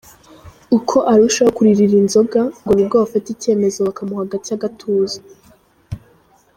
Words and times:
Uko 0.77 0.97
arushaho 1.13 1.51
kuririra 1.57 1.95
inzoga 2.03 2.41
ngo 2.61 2.71
nibwo 2.73 2.95
bafata 3.03 3.27
icyemezo 3.35 3.79
bakamuha 3.87 4.29
gacye 4.31 4.51
agatuza. 4.57 5.19